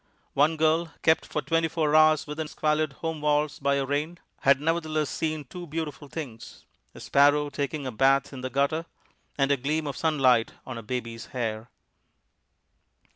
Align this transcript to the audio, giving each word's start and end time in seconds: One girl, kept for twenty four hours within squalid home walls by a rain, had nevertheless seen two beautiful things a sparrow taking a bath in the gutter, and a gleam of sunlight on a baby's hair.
One 0.33 0.57
girl, 0.57 0.91
kept 1.03 1.27
for 1.27 1.43
twenty 1.43 1.67
four 1.67 1.95
hours 1.95 2.25
within 2.25 2.47
squalid 2.47 2.91
home 3.05 3.21
walls 3.21 3.59
by 3.59 3.75
a 3.75 3.85
rain, 3.85 4.17
had 4.39 4.59
nevertheless 4.59 5.11
seen 5.11 5.43
two 5.43 5.67
beautiful 5.67 6.07
things 6.07 6.65
a 6.95 6.99
sparrow 6.99 7.51
taking 7.51 7.85
a 7.85 7.91
bath 7.91 8.33
in 8.33 8.41
the 8.41 8.49
gutter, 8.49 8.87
and 9.37 9.51
a 9.51 9.57
gleam 9.57 9.85
of 9.85 9.95
sunlight 9.95 10.53
on 10.65 10.79
a 10.79 10.81
baby's 10.81 11.27
hair. 11.37 11.69